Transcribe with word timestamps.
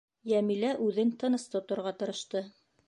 Йәмилә 0.31 0.71
үҙен 0.85 1.11
тыныс 1.25 1.47
тоторға 1.53 1.97
тырышты. 2.03 2.45